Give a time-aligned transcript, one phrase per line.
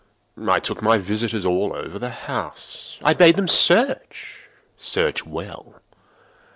[0.47, 2.97] I took my visitors all over the house.
[3.03, 5.79] I bade them search—search well.